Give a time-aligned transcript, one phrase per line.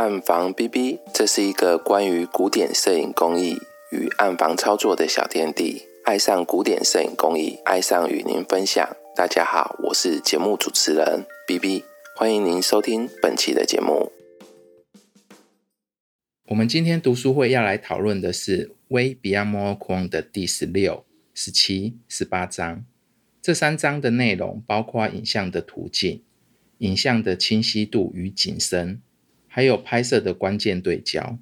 [0.00, 3.58] 暗房 B B，这是一个关于古典摄影工艺
[3.92, 5.82] 与暗房操作的小天地。
[6.06, 8.96] 爱上古典摄影工艺，爱上与您分享。
[9.14, 11.84] 大家好，我是节目主持人 B B，
[12.16, 14.10] 欢迎您收听本期的节目。
[16.46, 21.04] 我们今天读书会要来讨论的是《微比亚摩框的第十六、
[21.34, 22.86] 十七、十八章。
[23.42, 26.22] 这三章的内容包括影像的途径。
[26.78, 29.02] 影像的清晰度与景深，
[29.52, 31.40] 还有拍摄的关键对焦。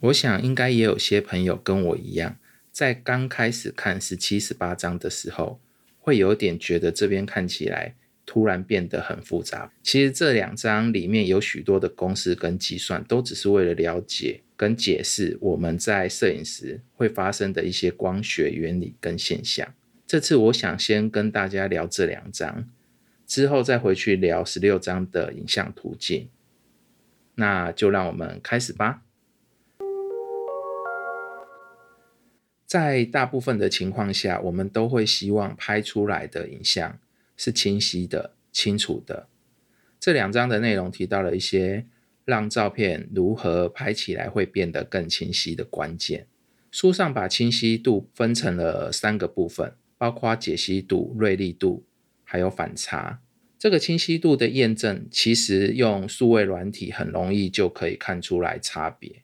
[0.00, 2.38] 我想应该也有些朋友跟我一样，
[2.72, 5.60] 在刚开始看十七、十八章的时候，
[6.00, 7.94] 会有点觉得这边看起来
[8.24, 9.70] 突然变得很复杂。
[9.82, 19.74] 其实这两章里面有许多的公式跟计算，都只是为了了解跟解释我们在摄影时会发生的一些光学原理跟现象。
[20.06, 22.66] 这次我想先跟大家聊这两章。
[23.26, 26.28] 之后再回去聊十六章的影像途径，
[27.34, 29.02] 那就让我们开始吧。
[32.66, 36.98] 在大部分的情况下，我们都会希望拍出来的影像
[37.36, 39.28] 是清晰的、清楚的。
[40.00, 41.86] 这两章的内容提到了一些
[42.24, 46.26] 让照片如何拍起来会变得更清晰的关键。
[46.70, 51.84] 书上把清晰度分成了三个部分，包括解析度、锐利度。
[52.24, 53.20] 还有反差，
[53.62, 59.22] 这个清晰度的验证，其实用数位软体很容易就可以看出来差别。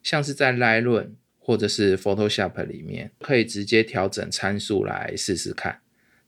[0.00, 5.80] 像是在 Lightroom 或者是 Photoshop 里面，可以直接调整参数来试试看。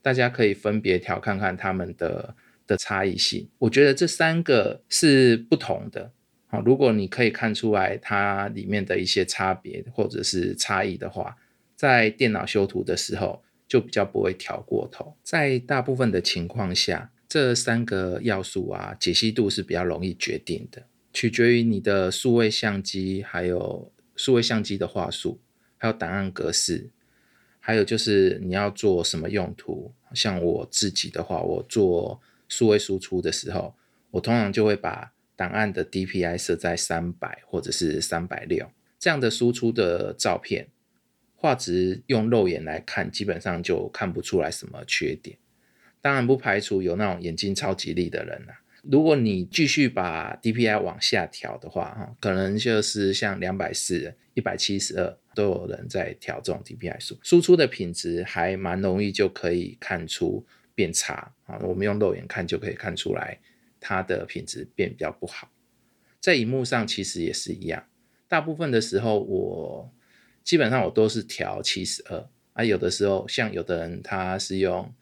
[0.03, 2.35] 大家可以分别调看看它们的
[2.67, 3.49] 的差异性。
[3.59, 6.11] 我觉得这三个是不同的。
[6.49, 11.37] 好，如果你可以看出来它里面的一些差别或者是差异的话，
[11.77, 13.45] 在电脑修图的时候。
[13.69, 25.41] 就比较不会调过头，在大部分的情况下，这三个要素啊，解析度是比较容易决定的，取决于你的数位相机，还有数位相机的画素，
[25.79, 26.91] 还有档案格式，
[27.59, 29.95] 还有就是你要做什么用途。
[30.13, 33.75] 像我自己的话，我做数位输出的时候，
[34.11, 40.69] 我通常就会把档案的 DPI 设在三百或者是三百六，这样的输出的照片。
[41.35, 45.39] 画质用肉眼来看，基本上就看不出来什么缺点。
[46.03, 48.61] 当然不排除有那种眼睛超级利的人啦。
[48.83, 61.59] 如果你继续把 DPI 往下调的话，哈，可能就是像两百四、一百七十二都有人在调这种 DPI 数，输出的品质还蛮容易就可以看出变差啊。
[61.63, 63.39] 我们用肉眼看就可以看出来
[63.81, 65.51] 它的品质变比较不好。
[66.21, 67.87] 在荧幕上其实也是一样，
[68.29, 69.93] 大部分的时候我。
[70.45, 74.93] 基本上我都是调七十二啊，有的时候像有的人他是用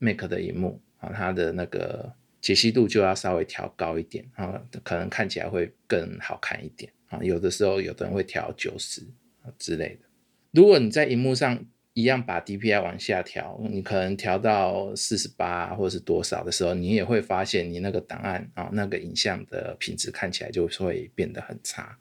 [0.00, 7.20] Mac 的荧幕啊，它的那个解析度就要稍微调高一点啊，可能看起来会更好看一点啊。
[7.22, 9.02] 有的时候有的人会调九十
[9.42, 10.08] 啊之类的。
[10.50, 21.98] 如果你在荧幕上一样把 DPI 往下调，你可能调到四十八或者是多少的时候，你也会发现你那个档案啊，那个影像的品质看起来就会变得很差。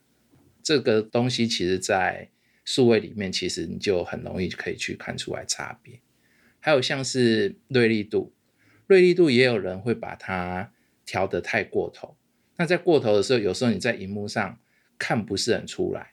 [0.63, 2.29] 这个东西其实在
[2.63, 5.99] 数位里面其实你就很容易可以去看出来差别，
[6.59, 8.33] 还有像是锐利度，
[8.87, 10.71] 锐利度也有人会把它
[11.05, 12.15] 调得太过头。
[12.57, 14.59] 那在过头的时候，有时候你在荧幕上
[14.97, 16.11] 看不是很出来，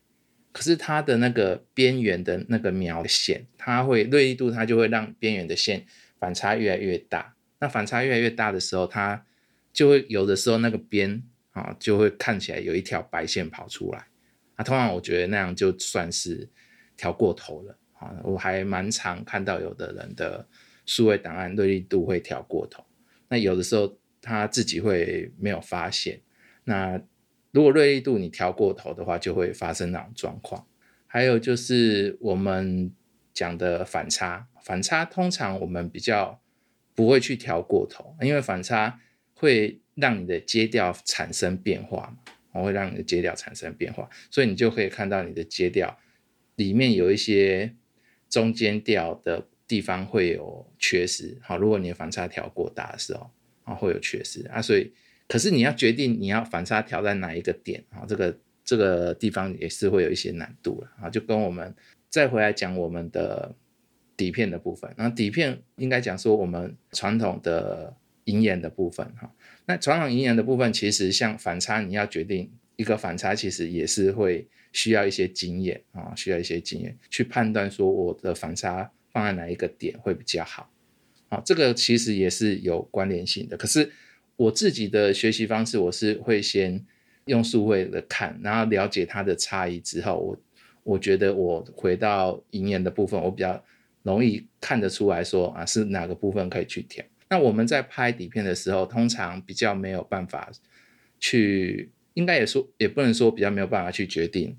[0.52, 5.84] 可是它的那个边缘的那个描线，它会锐利度，它就会让边缘的线
[6.18, 7.34] 反差越来越大。
[7.58, 9.26] 那反差越来越大的时候，它
[9.72, 14.06] 就会有的时候那个边啊就会看起来有一条白线跑出来。
[14.54, 16.48] 啊，通常我觉得那样就算是
[16.96, 18.14] 调过头了啊！
[18.22, 20.46] 我还蛮常看到有的人的
[20.84, 22.84] 数位档案锐利度会调过头，
[23.28, 26.20] 那有的时候他自己会没有发现。
[26.64, 27.00] 那
[27.50, 30.66] 如果锐利度你调过头的话，就会发生那种状况。
[31.06, 32.92] 还有就是我们
[33.32, 36.40] 讲的反差，反差通常我们比较
[36.94, 39.00] 不会去调过头，因为反差
[39.34, 42.32] 会让你的阶调产生变化嘛。
[42.64, 45.94] 会让你的阶调产生变化，所以你就可以看到你的阶调
[46.54, 47.74] 里面有一些
[48.36, 51.38] 中间调的地方会有缺失。
[51.40, 53.30] 好，如果你的反差调过大的时候
[53.64, 54.60] 啊，会有缺失啊。
[54.60, 54.92] 所以，
[55.26, 61.08] 可是你要决定你要反差调在哪一个点啊，这个这个地方也是会有一些难度了啊。
[61.08, 61.74] 就跟我们
[62.10, 63.54] 再回来讲我们的
[64.18, 69.32] 底片的部分，那底片应该讲说我们传统的银眼的部分哈。
[69.64, 74.46] 那传统银眼的部分，其实像反差，你要决定一个反差，其实也是会
[74.76, 80.70] 需要一些经验啊，需要一些经验去判断说我的反差放在哪一个点会比较好。
[81.30, 83.56] 啊，这个其实也是有关联性的。
[83.56, 83.90] 可是
[84.36, 86.84] 我自己的学习方式，我是会先
[87.24, 90.38] 用数位的看，然后了解它的差异之后，我
[90.82, 93.64] 我觉得我回到银盐的部分，我比较
[94.02, 97.02] 容易看得出来说啊是哪个部分可以去调。
[97.30, 100.52] 那我们在拍底片的时候，通常比较没有办法
[101.18, 104.56] 去，应该也说也不能说比较没有办法去决定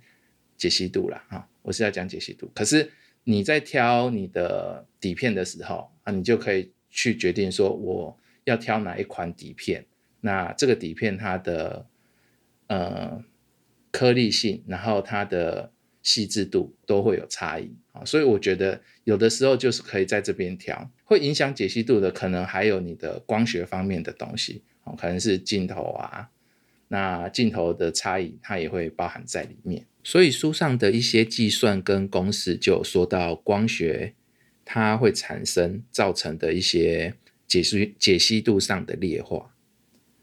[0.56, 1.48] 解析度了啊。
[1.64, 2.92] 我是要讲解析度，可是
[3.24, 9.86] 你在挑你的底片的时候啊，你就可以去决定说我要挑哪一款底片。
[10.22, 11.88] 那这个底片它的
[12.68, 13.24] 呃
[13.92, 15.72] 颗粒性，然后它的
[16.04, 20.90] 细致度都会有差异啊，所以我觉得有的时候就是可以在这边调。
[21.04, 26.30] 会影响解析度的，可能还有你的光学方面的东西哦，可能是镜头啊，
[26.90, 29.86] 那镜头的差异它也会包含在里面。
[30.04, 34.14] 所以书上的一些计算跟公式就说到光学
[34.64, 37.14] 它会产生造成的一些
[37.46, 39.54] 解析解析度上的劣化。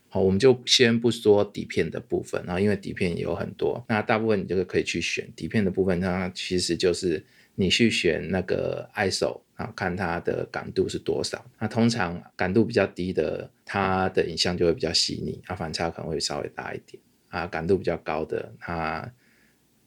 [0.09, 7.25] 好，我们就先不说底片的部分，然后因为底片也有很多，那大部分你这个可以去选底片的部分，它其实就是
[7.57, 9.41] 你去选那个 ISO。
[9.57, 11.45] 啊，看它的感度是多少。
[11.59, 17.03] 那通常感度比较低的，它的影像就会比较细腻，啊，反差可能会稍微大一点。
[17.29, 19.13] 啊，感度比较高的，它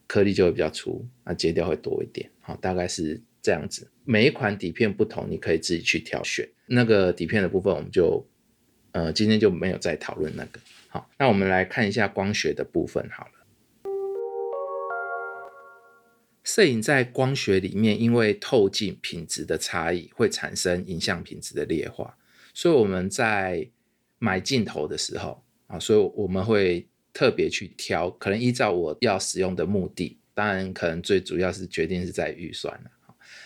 [0.06, 2.30] 颗粒就会比较粗，那截掉会多一点。
[2.40, 3.90] 好，大概是这样子。
[4.04, 6.48] 每一款底片不同，你可以自己去挑选。
[6.66, 8.26] 那个底片的部分，我们就
[8.92, 10.60] 呃今天就没有再讨论那个。
[10.88, 13.32] 好，那我们来看一下光学的部分好了。
[16.48, 22.16] 摄影在光学里面，因为透镜品质的差异，会产生影像品质的劣化。
[22.54, 23.68] 所以我们在
[24.18, 32.90] 买镜头的时候啊，所以我们会特别去挑，可能依照我要使用的目的，当然可能最主要是决定是在预算了。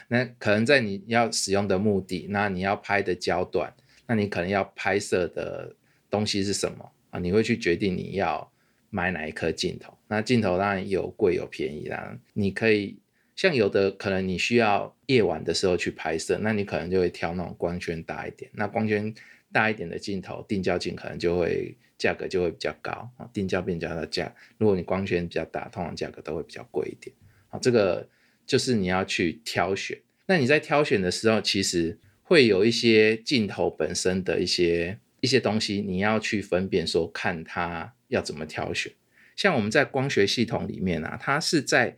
[0.06, 3.74] 那可能在你要使用的目的，那你要拍的焦段，
[4.06, 5.74] 那你可能要拍摄的
[6.08, 7.18] 东西是什么啊？
[7.18, 8.51] 你会去决定你要。
[8.94, 9.96] 买哪一颗镜头？
[10.06, 12.18] 那镜头当然有贵有便宜啦。
[12.34, 12.98] 你可以
[13.34, 18.50] 像有的可能你需要夜晚的时候去拍摄，那你可能就会挑那种光圈大一点。
[18.52, 19.12] 那光圈
[19.50, 23.26] 大一点的镜头，定焦镜可能就会价格就会比较高啊。
[23.32, 27.16] 定焦变焦的价，如果你光圈比较大，通常价格都会比较贵一点
[27.48, 27.58] 啊。
[27.58, 28.06] 这个
[28.46, 29.98] 就是你要去挑选。
[30.26, 37.94] 那你在挑选的时候，其实会有一些镜头本身的一些一些东西，你要去分辨说看它。
[38.12, 38.92] 要怎么挑选？
[39.36, 41.96] 像我们在光学系统里面啊，它是在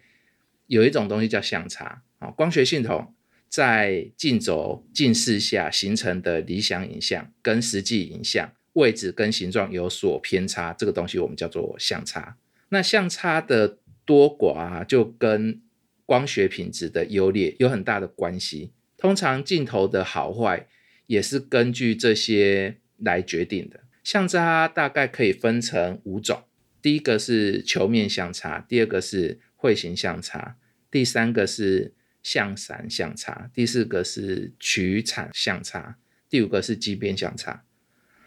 [0.68, 2.30] 有一种东西叫相差啊。
[2.30, 3.12] 光学系统
[3.48, 12.36] 在镜轴近视下形成的理想影像跟实际影像位置跟形状有所偏差，这个东西我们叫做相差。
[12.68, 15.60] 那相差的多寡，就跟
[16.06, 18.70] 光学品质的优劣有很大的关系。
[18.96, 20.68] 通常镜头的好坏
[21.08, 23.80] 也是根据这些来决定的。
[24.02, 26.44] 相差大概可以分成五种，
[26.82, 30.56] 第一个是球面相差，第二个是会形相差，
[30.90, 35.96] 第三个是相散相差，第四个是曲产相差，
[36.28, 37.64] 第五个是畸变相差。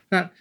[0.10, 0.32] 那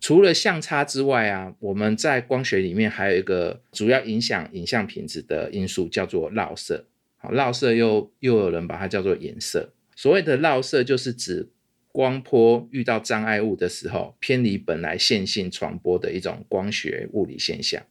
[0.00, 6.88] 除了相差之外啊，我们在光学里面还有一个主要影响影像品质的因素，叫做绕色。
[7.18, 9.72] 好，绕色又又有人把它叫做颜色。
[9.94, 11.50] 所谓的绕色，就是指
[11.92, 17.82] 光波遇到障碍物的时候，偏离本来线性传播的一种光学物理现象。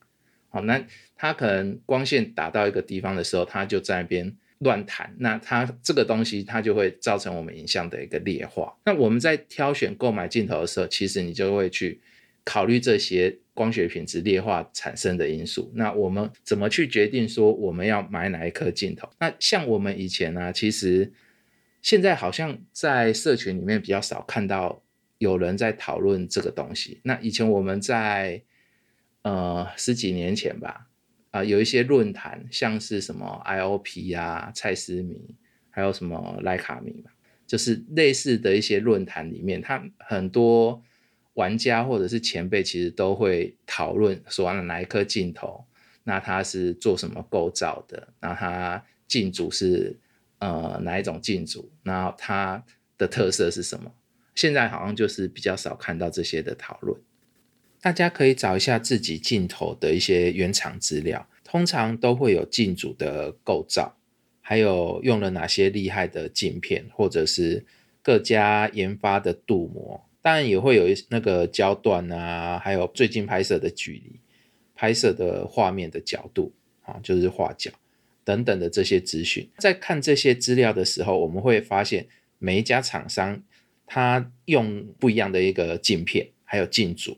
[0.49, 0.83] 好，那
[1.15, 8.75] 它可能光线打到一个地方的时候，它就在那边乱弹，那它这个东西它就会造成我们影像的一个劣化。
[8.85, 12.01] 那我们在挑选购买镜头的时候，其实你就会去
[12.43, 15.71] 考虑这些光学品质劣化产生的因素。
[15.75, 19.07] 那我们怎么去决定说我们要买哪一颗镜头？
[19.19, 21.13] 那像我们以前呢，其实。
[21.81, 24.83] 现在好像在社群里面比较少看到
[25.17, 27.01] 有人在讨论这个东西。
[27.03, 28.43] 那以前我们在
[29.23, 30.87] 呃十几年前吧，
[31.31, 35.35] 啊有一些论坛，像是什么 IOP 啊、蔡思米，
[35.71, 37.09] 还有什么莱卡米嘛，
[37.47, 40.83] 就是类似的一些论坛里面，他很多
[41.33, 45.65] 玩家或者是前辈其实都会讨论说，哪一颗镜头，
[46.03, 49.99] 那它是做什么构造的，那它镜组是。
[50.41, 51.71] 呃，哪一种镜组？
[51.83, 52.65] 那它
[52.97, 53.93] 的特色是什么？
[54.33, 56.99] 现在好像就是比较少看到这些的讨论。
[57.79, 63.95] 大家可以找一下自己镜头的一些原厂资料，通常都会有镜组的构造，
[64.41, 67.63] 还有用了哪些厉害的镜片，或者是
[68.01, 70.03] 各家研发的镀膜。
[70.23, 74.19] 当然也会有一那个焦段啊，还有最近拍摄的距离、
[74.73, 76.51] 拍摄的画面的角度
[76.83, 77.71] 啊，就是画角。
[78.31, 82.07] 等等的这些资讯，在看这些资料的时候，我们会发现
[82.39, 83.43] 每一家厂商
[83.85, 87.17] 它用不一样的一个镜片，还有镜组，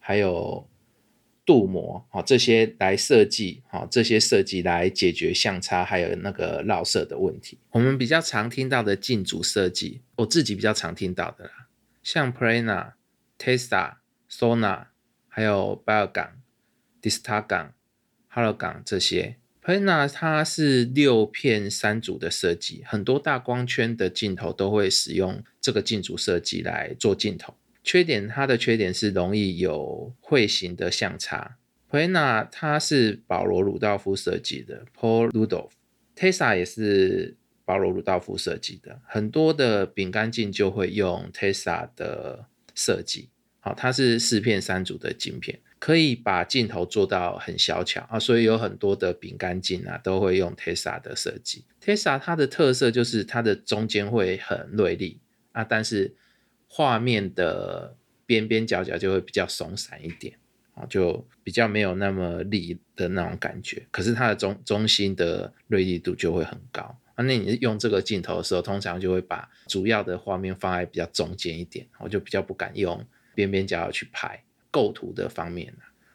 [0.00, 0.68] 还有
[1.44, 7.56] 镀膜，好这些来设计，好这些设计来解决相差还有那个绕射的问题。
[7.70, 11.68] 我们比较常听到的镜组设计，我自己比较常听到的啦，
[12.02, 12.94] 像 Prana、
[13.38, 13.98] Testa、
[14.28, 14.86] Sona，
[15.28, 16.42] 还有 b i o g a n
[17.00, 17.68] Distagon、
[18.32, 19.36] Halogon 这些。
[19.68, 27.54] Pena 它是六片三组的设计，很多大光圈的镜头都会使用这个镜组设计来做镜头。
[27.84, 31.58] 缺点，它的缺点是容易有会形的相差。
[31.90, 38.98] Pena 它是保罗·鲁道夫设计的，Paul Rudolph，Tessa 也是保罗·鲁道夫设计的。
[39.04, 43.28] 很多的饼干镜就会用 Tessa 的设计，
[43.60, 51.64] 好，它是四片三组的镜片，可以把镜头做到很小巧啊，所以有很多的饼干镜啊都会用 Tessa 的设计。
[51.80, 55.20] Tessa 它的特色就是它的中间会很锐利
[55.52, 56.14] 啊，但是
[56.66, 60.34] 画面的边边角角就会比较松散一点
[60.74, 63.86] 啊，就比较没有那么利的那种感觉。
[63.90, 66.82] 可是它的中中心的锐利度就会很高
[67.14, 67.24] 啊。
[67.24, 73.04] 那你用这个镜头的时候，通常就会把主要的画面放在比较中间一点，我就比较不敢用
[73.34, 75.74] 边边角角去拍构图的方面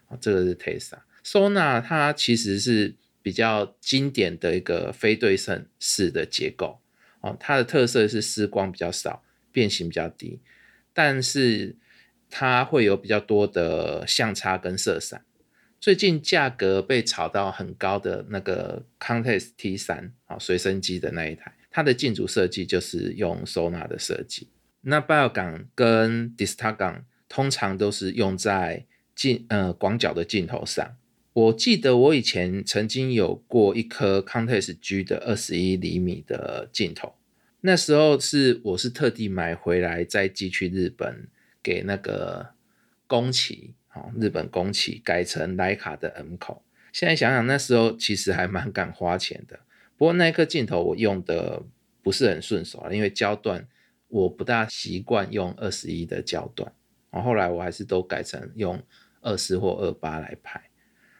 [0.09, 0.17] 啊。
[0.19, 6.79] 这个是 Tessa Sona，它其实是比较经典的一个非对称式的结构
[7.21, 9.23] 哦，它的特色是丝光比较少。
[9.53, 10.39] 变形比较低，
[10.95, 11.75] 但是
[12.27, 15.23] 它会有比较多的相差跟色散。
[15.79, 24.47] 最近价格被炒到很高的那个 Context T 三啊，随身机的那一台，它的镜组设计就是用 Sona 的设计。
[24.81, 28.85] 那 Bio 港跟 Distagon 通常都是用在
[29.15, 30.95] 镜呃广角的镜头上。
[31.33, 37.15] 我记得我以前曾经有过一颗 Context G 的二十一厘米的镜头。
[37.61, 41.27] 那时候是我是特地买回来再寄去日本
[41.63, 42.51] 给那个
[43.07, 46.61] 宫崎，哦，日本宫崎改成徕卡的 M 口。
[46.91, 49.61] 现在想想那时候其实还蛮敢花钱的。
[49.97, 51.63] 不过那颗镜头我用的
[52.03, 53.67] 不是很顺手啊，因为焦段
[54.09, 56.71] 我不大习惯用二十一的焦段，
[57.13, 58.81] 然后来我还是都改成用
[59.21, 60.61] 二四或二八来拍，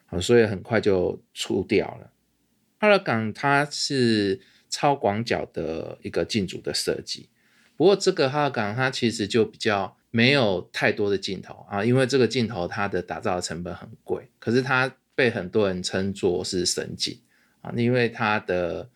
[0.08, 2.12] 好，所以很快就出掉了。
[2.80, 4.42] 哈勒港它是。
[4.76, 7.30] 超广角的一个镜组的设计，
[7.78, 17.20] 不过这个哈港它其实就比较没有太多的镜头啊，因为这个镜头它的打造成本很贵，可是它被很多人称作是神镜
[17.62, 18.90] 啊，因为它的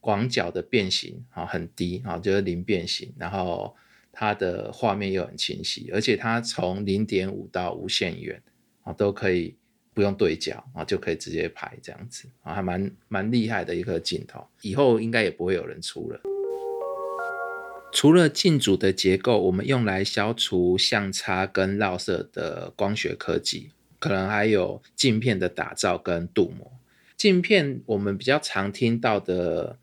[0.00, 3.74] 广角的变形啊很低啊，就是零变形，然后
[4.12, 8.40] 它的画面又很清晰，而且它从零点五到无限远
[8.84, 9.56] 啊都可以。
[9.94, 16.18] 不用对焦啊，就可以直接拍这样子啊，还蛮蛮厉害的一个镜头，以后应该也不会有人出了。
[17.92, 26.72] 除了镜组的结构，我们用来消除相差跟绕射的光学科技，可能还有镜片的打造跟镀膜。
[27.18, 29.78] 镜片我们比较常听到的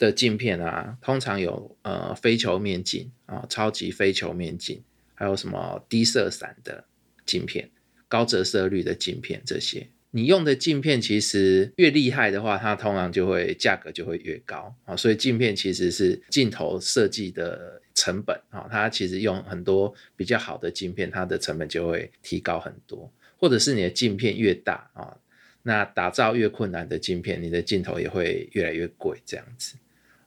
[0.00, 4.82] 的镜片啊，通常有呃非球面镜啊，超级非球面镜，
[5.14, 6.84] 还有什么低色散的
[7.24, 7.70] 镜片。
[8.08, 14.96] 高折射率的镜片，这些你用的镜片其实越厉害的话，它通常就会价格就会越高啊。
[14.96, 23.08] 所以镜片其实是镜头设计的成本啊，它其实用很多比较好的镜片，它的成本就会提高很多。
[23.36, 25.16] 或者是你的镜片越大啊，
[25.62, 29.76] 那打造越困难的镜片，你的镜头也会越来越贵这样子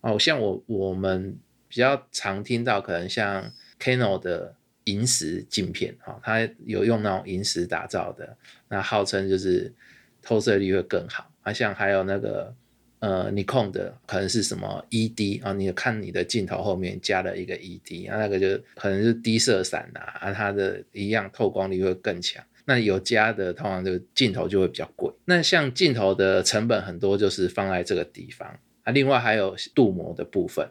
[0.04, 0.20] 哦。
[0.20, 1.36] 像我我们
[1.68, 4.56] 比较常听到，可能像 Canon 的。
[4.86, 8.36] 萤石镜片，哈，它有用那种萤石打造的，
[8.68, 9.74] 那号称就是
[10.22, 11.32] 透射率会更好。
[11.42, 12.54] 啊，像还有那个
[13.00, 22.44] 呃，尼控的可能是什么 ED 啊，你看你的镜头后面加了一个 ED，啊，那个就可能是低色散呐，啊，它的一样透光率会更强。
[22.66, 25.10] 那有加的，通常就镜头就会比较贵。
[25.24, 30.70] 那像镜头的成本很多就是放在这个地方啊，另外还有镀膜的部分。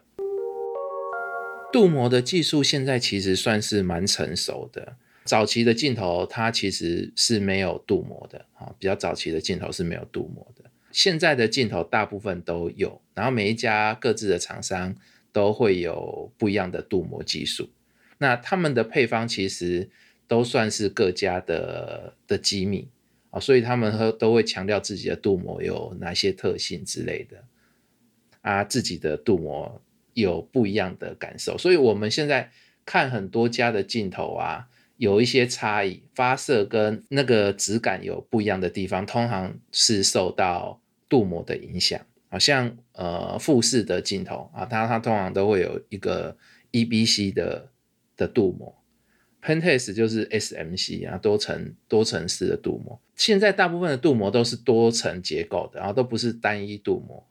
[1.72, 4.96] 镀膜的技术现在其实算是蛮成熟的。
[5.24, 10.64] 早期的镜头它其实是没有镀膜的啊，比较早期的镜头是没有镀膜的。
[10.90, 14.94] 现在的镜头大部分都有，然后每一家各自的厂商
[15.32, 17.70] 都会有不一样的镀膜技术。
[18.18, 19.88] 那他们的配方其实
[20.28, 22.88] 都算是各家的的机密
[23.30, 27.42] 啊，所以他们都都会强调自己的镀膜有哪些特性之类的
[28.42, 29.82] 啊，自己的镀膜。
[30.14, 32.50] 有不一样的感受，所以我们现在
[32.84, 34.68] 看很多家的镜头啊，
[34.98, 41.98] 有一些差异，发射跟那个质感有不一样的地方，通常是受到镀膜的影响。
[42.28, 46.36] 好像呃富士的镜头啊，它它通常都会有一个
[46.72, 47.70] E B C 的
[48.14, 48.74] 的镀膜
[49.42, 53.00] ，Pentax 就是 SMC 啊，多层多层式的镀膜。
[53.16, 57.26] 现在大部分的镀膜都是多层结构的，然后都不是单一镀膜。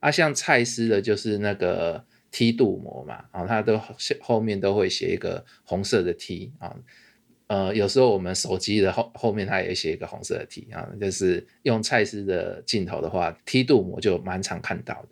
[0.00, 3.80] 啊，像蔡司的就是那个梯度膜嘛，啊，它都
[4.20, 6.76] 后面都会写一个红色的 T 啊。
[7.46, 15.08] 呃，有时候我们手机的后后面它也写一个红色的 T 啊，就是用蔡司的镜头的话梯度膜就蛮常看到的。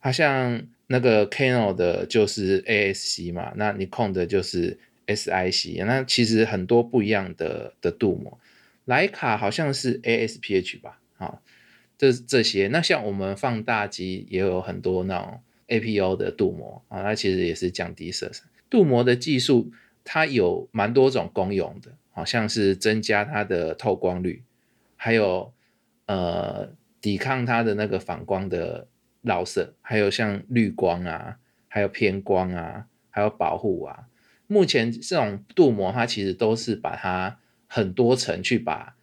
[0.00, 4.78] 啊像那个 Canon 的就是 ASC 嘛，那你控的就是。
[5.08, 8.40] SIC，那其实很多不一样的的镀膜，
[8.86, 11.40] 徕卡好像是 ASPH 吧，啊，
[11.98, 18.46] 这这些，那像我们放大机也有很多那种 APO 的镀膜啊，它其实也是降低色散。
[18.68, 19.72] 镀膜的技术
[20.04, 24.42] 它有蛮多种功用的，好像是增加它的透光率，
[24.96, 25.52] 还有
[26.06, 28.88] 呃抵抗它的那个反光的
[29.22, 31.38] 绕射，还有像滤光啊，
[31.68, 34.08] 还有偏光啊，还有保护啊。
[34.48, 38.95] 目前这种镀膜，它其实都是把它很多层去把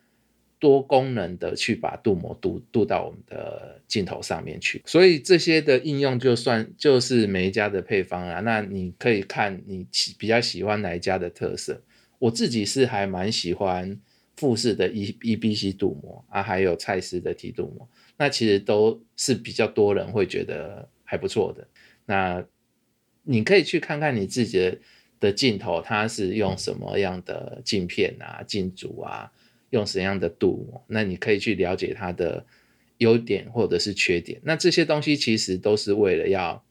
[0.63, 11.82] 多功能的去把镀膜镀镀到我们的镜头上面去，所以这些的应用就算就是每一家的配方啊，那你可以看你喜比较喜欢哪一家的特色。
[12.17, 14.00] 我自己是还蛮喜欢
[14.38, 21.67] 富士的 E E B C 镀膜啊，还有蔡司的 T 镀膜，那其实都是比较多人会觉得还不错的。
[22.05, 22.41] 那
[23.24, 24.77] 你可以去看看你自己的。
[25.20, 29.32] 的镜头，它是用什么样的镜片啊、镜组啊，
[29.73, 30.81] 用什么样的镀膜？
[30.87, 32.45] 那你可以去了解它的
[32.99, 34.39] 优点或者是缺点。
[34.43, 36.63] 那这些东西其实都是为了要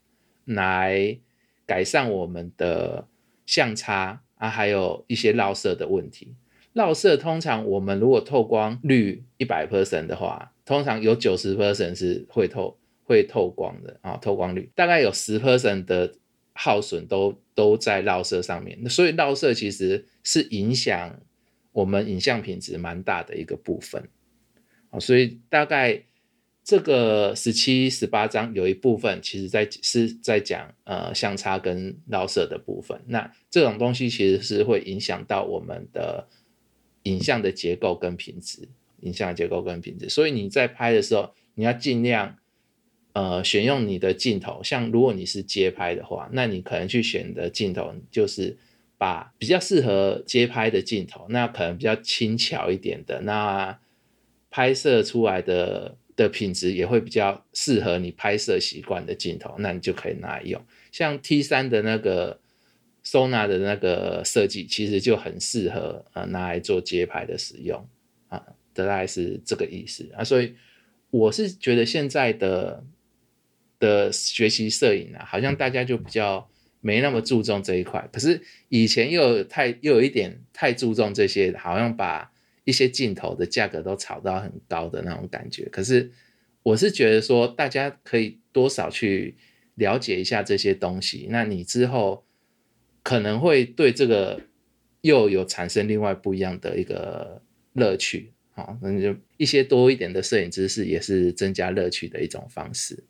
[0.47, 1.19] 来
[1.67, 3.07] 改善我们的
[3.45, 6.35] 相差啊，还有一些绕色的问题。
[6.73, 16.15] 绕色通常我们如果透光率一百 percent 的话，通常有九十 percent 是会透会透光的啊，透光率大概有十 percent 的。
[16.55, 21.19] 耗损都都在绕色上面，所以绕色其实是影响
[21.73, 24.09] 我们影像品质蛮大的一个部分。
[24.91, 26.03] 啊，所以大概
[26.63, 36.29] 这个十七、十八章有一部分其实在是在讲呃相差跟绕色的部分，那这种东西其实是会影响到我们的
[37.03, 38.69] 影像的结构跟品质，
[39.01, 42.39] 影像结构跟品质，所以你在拍的时候你要尽量。
[43.15, 48.57] 呃，选用你的镜头，像如果你是街拍的话，那你可能去选的镜头就是
[49.03, 53.77] 把比较适合街拍的镜头，那可能比较轻巧一点的，那
[54.49, 60.65] 拍摄出来的的品质也会比较适合你拍摄习惯的镜头，那你就可以拿来用。
[60.93, 62.39] 像 T 三的那个
[63.05, 67.85] Sona 的那个设计，其实就很适合呃拿来做街拍的使用
[68.29, 68.41] 啊，
[68.73, 70.23] 大概是这个意思啊。
[70.23, 70.55] 所以
[71.11, 72.85] 我是觉得现在的。
[73.83, 76.49] 的学习摄影啊，好像大家就比较
[76.83, 78.07] 没那么注重这一块。
[78.13, 82.31] 可是以前又太又有一点太注重这些，好像把
[82.65, 85.67] 一些镜头的价格都炒到很高的那种感觉。
[85.71, 86.11] 可是
[86.63, 89.37] 我是觉得说，大家可以多少去
[89.77, 92.27] 了解一下这些东西，那你之后
[93.03, 94.43] 可能会对这个
[95.01, 97.43] 又有产生另外不一样的一个
[97.73, 98.33] 乐趣。
[98.55, 103.03] 好，那就一些多一点的摄影知识，也是增加乐趣的一种方式。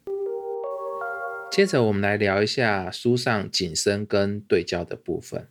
[1.52, 5.46] 接着我们来聊一下书上景深跟对焦的部分。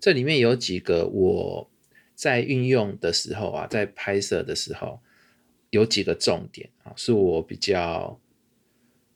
[0.00, 1.70] 这里面有几个我
[2.16, 4.98] 在运用的时候啊，在拍摄的时候
[5.70, 8.18] 有几个重点啊，是我比较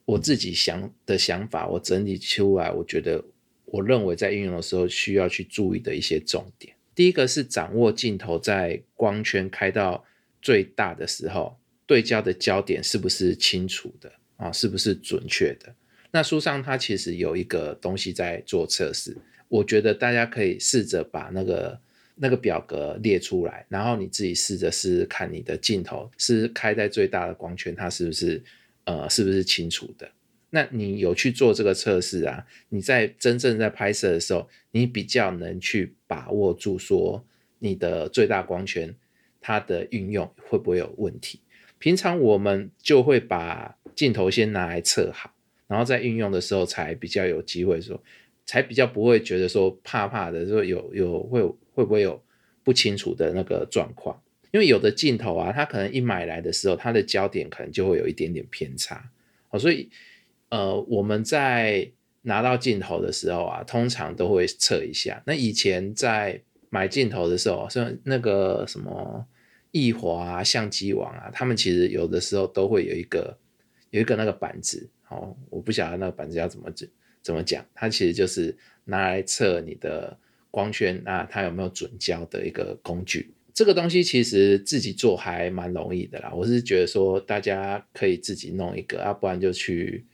[0.04, 3.24] 我自己想的想法，我整理出来，我觉得
[3.64, 6.72] 我认为在运用的时候需要去注意的一些重点。
[6.94, 10.04] 第一个是掌握镜头在光圈开到
[10.40, 15.74] 最大的时候，对焦的焦点是不是清楚的啊，是不是准确的。
[16.10, 19.16] 那书上它其实有一个东西在做测试，
[19.48, 21.80] 我觉得大家可以试着把那个
[22.14, 28.42] 那个表格列出来，然后你自己试着试试看你的镜头是开在最大的光圈，它是不是
[28.84, 30.10] 呃是不是清楚的？
[30.50, 32.46] 那你有去做这个测试啊？
[32.70, 37.22] 你在真正在拍摄的时候，你比较能去把握住说
[37.58, 38.94] 你的最大光圈
[39.42, 41.40] 它的运用会不会有问题？
[41.78, 45.34] 平常我们就会把镜头先拿来测好。
[45.68, 48.02] 然后在运用的时候才比较有机会说，
[48.46, 51.42] 才比较不会觉得说怕怕的，说有有会
[51.74, 52.20] 会不会有
[52.64, 54.20] 不清楚的那个状况？
[54.50, 59.10] 因为有的镜头啊，它可能一买来的时候，它的焦点可能就会有一点点偏差，
[59.50, 59.90] 哦，所以
[60.48, 65.22] 呃我们在拿到镜头的时候啊，通常都会测一下。
[65.26, 69.26] 那以前在买镜头的时候，像那个什么
[69.70, 73.36] 易华相机网啊，他们其实有的时候都会有一个
[73.90, 74.88] 有一个那个板子。
[75.08, 76.86] 好，我不晓得那个板子要怎么怎
[77.22, 80.14] 怎么讲，它其实就是拿来测你的
[80.50, 83.32] 光圈那，它有没有准焦的一个工具。
[83.54, 86.30] 这个东西其实自己做还蛮容易的啦。
[86.34, 90.04] 我是觉得说大家可以自己弄一个，要不然就去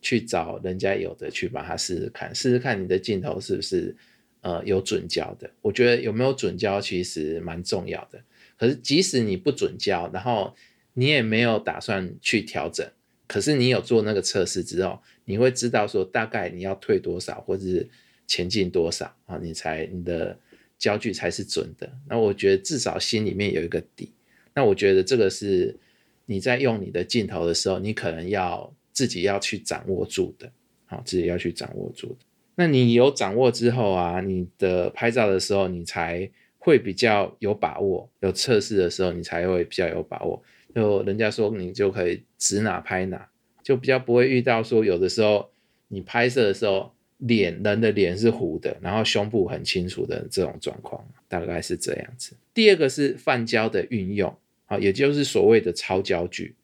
[0.00, 3.94] 去找人家有的去把它试试看，试试看你的镜头是不是
[4.40, 5.50] 呃有准焦的。
[5.60, 8.18] 我觉得有没有准焦其实蛮重要的。
[8.56, 10.56] 可是即使你不准焦，然后
[10.94, 12.90] 你也没有打算去调整，
[13.28, 17.88] 可是你有做那个测试之后，你会知道说大概你要退多少，或者是
[18.26, 20.36] 前进多少啊，你才你的。
[20.78, 24.12] 焦距才是准的，那我觉得至少心里面有一个底。
[24.54, 25.76] 那我觉得这个是
[26.24, 30.48] 你在用你的镜头的时候，你可能要自己要去掌握住的，
[30.86, 32.18] 好，自己要去掌握住的。
[32.54, 40.40] 那你有掌握之后啊，你的拍照的时候，你才会比较有把握；有测试的时候，你才会比较有把握。
[40.74, 43.28] 就人家说你就可以指哪拍哪，
[43.62, 45.50] 就比较不会遇到说有的时候
[45.88, 46.92] 你拍摄的时候。
[47.22, 52.36] 脸人的脸是糊的，然后胸部很清楚的这种状况，大概是这样子。
[52.54, 54.32] 第二个是泛焦的运用，
[54.66, 56.54] 啊，也就是所谓的超焦距。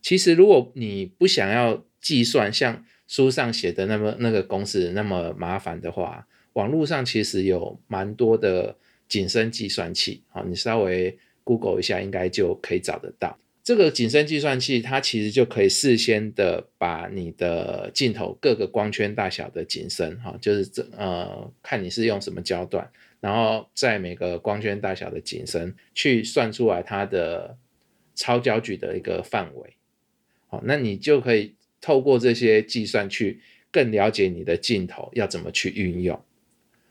[0.00, 8.76] 其实如果你不想要计算像书上写的那么那个公式那么麻烦的话，网络上其实有蛮多的
[9.08, 13.36] 景深计算器，啊，你稍微 Google 一下，应该就可以找得到。
[13.66, 27.58] 这个景深计算器，它其实就可以事先的把你的镜头各个光圈大小的景深，哈，就是这呃，看你是用什么焦段，然后在每个光圈大小的景深去算出来它的
[28.14, 29.74] 超焦距的一个范围，
[30.46, 33.40] 好，那你就可以透过这些计算去
[33.72, 36.22] 更了解你的镜头要怎么去运用，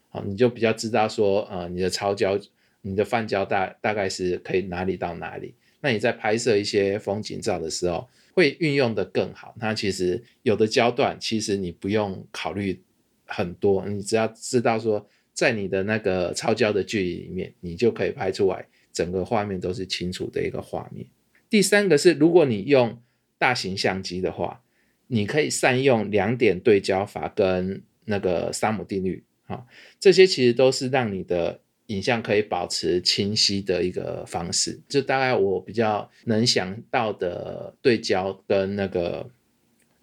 [0.10, 2.38] 好，你就比较知道说，呃，你的超焦、
[2.82, 5.54] 你的泛焦大大概是可以哪里到哪里。
[5.86, 9.54] 那你在拍摄一些风景照的时候，会运用的更好。
[9.60, 12.82] 那其实有的焦段，其实你不用考虑
[13.28, 21.06] 很多，你只要知道说，在你的那个超焦的距离里面，你就可以拍出来整个画面都是清楚的一个画面。
[21.52, 23.00] 第三个是，如果你用
[23.38, 24.64] 大型相机的话，
[25.06, 29.68] 你可以善用两点对焦法跟那个沙姆定律啊，
[30.00, 31.60] 这些其实都是让你的。
[31.88, 39.30] 影像可以保持清晰的一个方式，就大概我比较能想到的对焦跟那个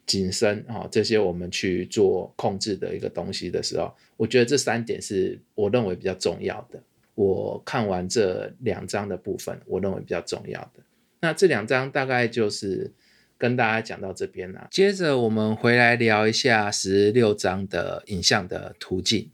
[0.06, 6.80] 景深啊，这些我们去做控制的一个东西的时候，我觉得这三点是我认为比较重要的。
[7.14, 10.82] 我看完这两张的部分，我认为比较重要的。
[11.20, 12.90] 那这两张大概就是
[13.36, 14.68] 跟大家讲到这边了。
[14.70, 19.30] 接着我们回来聊一下十六张的影像的途径。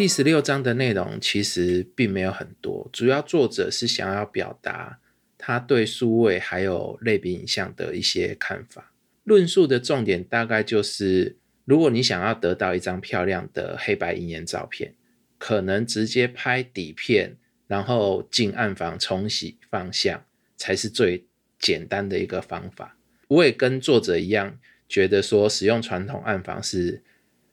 [0.00, 4.98] 第十六章的内容其实并没有很多，主要作者是想要表达
[5.36, 8.94] 他对数位还有类比影像的一些看法。
[9.24, 11.36] 论述的重点大概就是，
[11.66, 14.94] 如果你想要得到一张漂亮的黑白银眼照片，
[15.36, 17.36] 可能直接拍底片，
[17.66, 20.24] 然后进暗房冲洗放相，
[20.56, 21.26] 才是最
[21.58, 22.96] 简单的一个方法。
[23.28, 24.58] 我也跟作者一样，
[24.88, 27.02] 觉得说使用传统暗房是。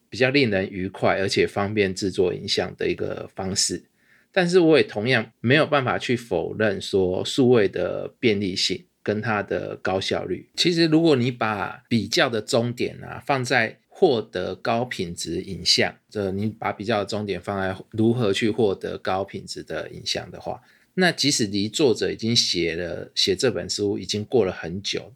[0.10, 3.84] 比较令人愉快而且方便制作影像的一个方式，
[4.32, 10.48] 但是我也同样没有办法去否认说数位的便利性跟它的高效率。
[10.56, 20.62] 其实，如果你把比较的终点啊放在获得高品质影像，这你把比较的终点放在如何去获得高品质的影像的话，
[20.94, 25.12] 那即使离作者已经写了写这本书已经过了很久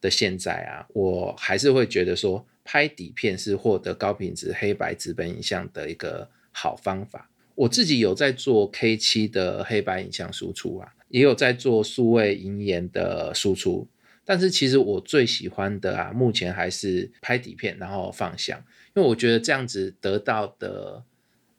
[0.00, 2.46] 的现在啊，我还是会觉得说。
[2.72, 7.28] 拍底片是获得高品质黑白纸本影像的一个好方法。
[7.56, 13.88] 我自己有在做 K 七的黑白影像输出啊，也有在做数位银盐的输出。
[14.24, 18.56] 但是其实我最喜欢的啊，目前还是拍底片然后放相，
[18.94, 21.02] 因为我觉得这样子得到的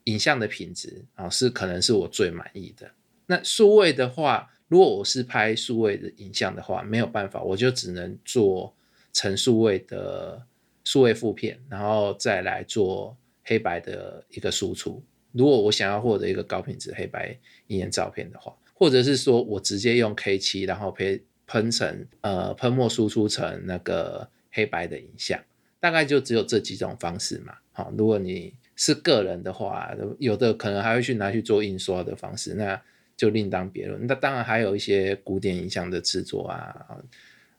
[0.04, 2.90] 影像的品质啊，是可能是我最满意的。
[3.26, 8.74] 那数位的话，如果我是拍数位的影像的话，没有办法，我就只能做
[9.12, 10.46] 成数位的。
[10.84, 15.02] 数位负片，然后再来做黑白的一个输出。
[15.32, 17.36] 如果我想要获得一个高品质黑白
[17.68, 25.40] 影眼照片的话，或者是说我直接用 K 七，然后喷喷成呃喷墨输出成那个黑白的影像，
[25.80, 27.54] 大概就只有这几种方式嘛。
[27.72, 32.82] 好，如果你是个人的话，有的可能还会去拿去做印刷的方式，那
[33.16, 34.06] 就另当别论。
[34.06, 36.98] 那当然还有一些古典影像的制作啊。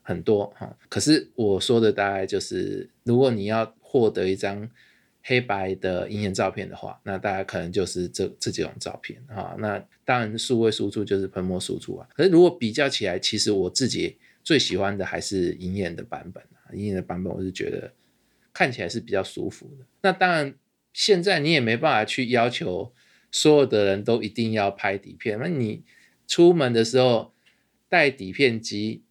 [0.04, 4.70] 很多哈，可是我说的大概就是，如果你要获得一张
[5.24, 9.56] 黑白的银眼照片的话，那大家可能就是这这几种照片哈。
[9.58, 12.08] 那当然数位输出就是喷墨输出啊。
[12.14, 16.68] 可是如果比较起来，其实我自己最喜欢的还是银眼的版本啊。
[16.74, 17.94] 银眼的版本我是觉得
[18.52, 19.86] 看起来是比较舒服的。
[20.02, 20.54] 那当然
[20.92, 22.92] 现在你也没办法去要求
[23.32, 25.40] 所有的人都一定要拍底片。
[25.40, 25.84] 那你
[26.28, 27.34] 出门的时候
[27.88, 29.04] 带底片机，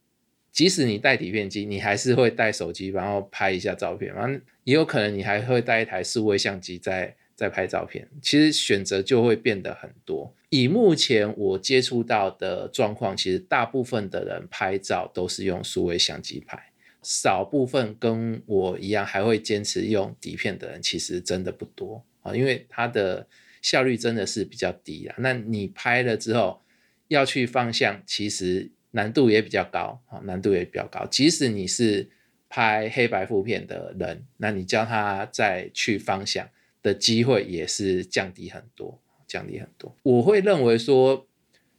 [0.53, 4.15] 即使你带底片机，你还是会带手机，然后拍一下照片。
[4.15, 8.07] 然后也有可能你还会带一台数位相机在在拍照片。
[8.21, 10.35] 其实选择就会变得很多。
[10.51, 16.63] 以目前我接触到的状况，其实大部分的人拍照都是用数位相机拍。
[17.03, 23.27] 少部分跟我一样还会坚持用底片的人，其实真的不多啊，因为它的
[23.63, 25.17] 效率真的是比较低啊。
[25.19, 26.63] 那你拍了之后
[27.09, 31.05] 要去放相，其实难度也比较高啊，难度也比较高。
[31.11, 32.09] 即使你是
[32.49, 36.49] 拍黑白负片的人，那你叫他再去方向
[36.83, 39.95] 的机会也是降低很多，降低很多。
[40.05, 41.27] 我会认为说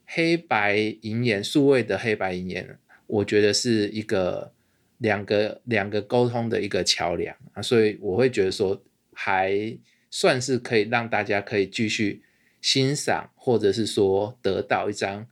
[0.06, 4.52] 黑白银眼数位的黑白银眼，我觉得是一个。
[5.00, 9.78] 两个两个沟通的一个桥梁啊，所以我会觉得说，还
[10.10, 12.24] 算是可以让大家可以继续
[12.62, 15.28] 欣赏，或者是说得到一张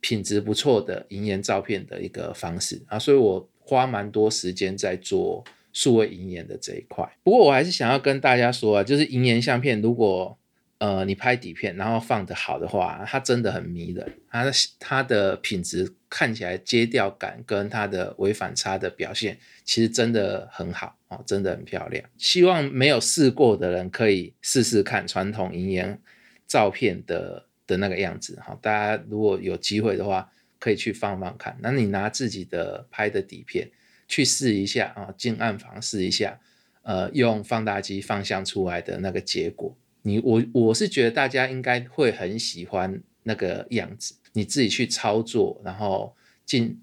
[0.00, 7.08] 品质不错的银盐照片的一个方式啊，所以我花蛮多时间在做数位银盐的这一块。
[7.22, 10.38] 不过我还是想要跟大家说啊，就是银盐相片如果。
[10.80, 14.12] 呃，你拍底片，然后放的好的话，它真的很迷人。
[14.30, 22.08] 它的它的品质看起来接调感跟它的微反差的表现，其实真的很好哦，真的很漂亮。
[22.16, 26.00] 希望没有试过的人可以试试看传统银盐
[26.46, 28.58] 照片的的那个样子哈。
[28.60, 30.28] 大家如果有机会的话，
[30.58, 31.56] 可以去放放看。
[31.62, 33.70] 那你拿自己的拍的底片
[34.08, 36.40] 去试一下啊，进暗房试一下，
[36.82, 39.76] 呃，用放大机放相出来的那个结果。
[40.02, 46.80] 你我我是觉得大家应该会很喜欢那个样子，你自己去操作，然后进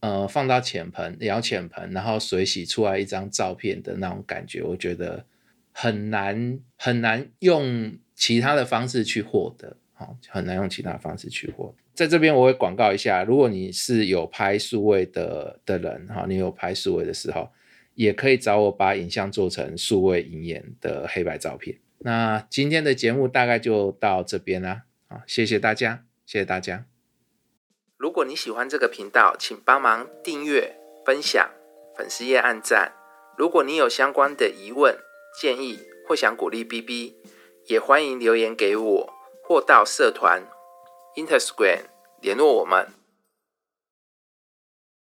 [0.00, 5.24] 呃放到浅盆摇浅盆，然后水洗出来一张照片的那种感觉，我觉得
[5.72, 11.74] 很难很难用其他的方式去获得，好很难用其他方式取货。
[11.92, 17.50] 在这边我会广告一下，如果你是有拍数位的的人哈，你有拍数位的时候，
[17.94, 21.76] 也可以找我把影像做成数位影眼的黑白照片。
[21.98, 26.86] 那今天的节目大概就到这边啦，好，谢谢大家，谢谢大家。
[27.96, 31.50] 如果你喜欢这个频道，请帮忙订阅、分享、
[31.96, 32.92] 粉丝页按赞。
[33.36, 34.96] 如果你有相关的疑问、
[35.40, 37.16] 建议或想鼓励 B B，
[37.66, 39.12] 也欢迎留言给我，
[39.48, 40.46] 或到社团
[41.14, 41.84] Instagram
[42.20, 42.97] 联络我们。